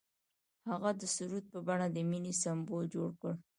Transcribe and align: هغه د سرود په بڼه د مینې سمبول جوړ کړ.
هغه 0.69 0.89
د 0.99 1.01
سرود 1.15 1.45
په 1.53 1.59
بڼه 1.67 1.87
د 1.91 1.97
مینې 2.09 2.33
سمبول 2.43 2.85
جوړ 2.95 3.09
کړ. 3.21 3.33